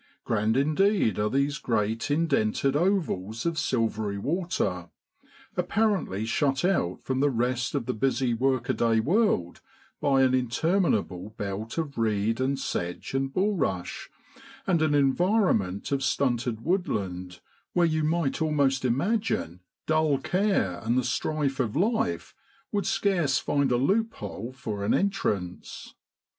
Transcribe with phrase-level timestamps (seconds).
[0.23, 4.89] Grand indeed are these great indented ovals of silvery water,
[5.55, 9.61] apparently shut out from the rest of the busy workaday world
[10.01, 14.09] by an interminable belt of reed and sedge and bulrush,
[14.65, 17.39] and an environment of stunted woodland,
[17.73, 22.33] where you might almost imagine dull care and the strife of life
[22.71, 25.93] would scarce find a loop hole for an entrance.